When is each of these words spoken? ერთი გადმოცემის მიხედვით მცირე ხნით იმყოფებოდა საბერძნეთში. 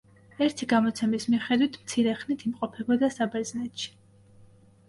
ერთი 0.45 0.67
გადმოცემის 0.71 1.27
მიხედვით 1.33 1.77
მცირე 1.83 2.15
ხნით 2.23 2.47
იმყოფებოდა 2.51 3.11
საბერძნეთში. 3.19 3.93